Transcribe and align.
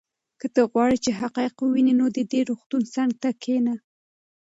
که 0.39 0.47
ته 0.53 0.61
غواړې 0.71 0.97
چې 1.03 1.11
حقایق 1.19 1.55
ووینې 1.59 1.93
نو 1.99 2.05
د 2.17 2.19
دې 2.31 2.41
روغتون 2.49 2.81
څنګ 2.95 3.11
ته 3.21 3.29
کښېنه. 3.41 3.73